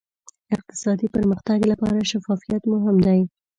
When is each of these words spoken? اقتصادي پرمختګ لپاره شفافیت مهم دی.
اقتصادي 0.55 1.07
پرمختګ 1.15 1.59
لپاره 1.71 2.07
شفافیت 2.11 2.61
مهم 2.73 2.97
دی. 3.05 3.21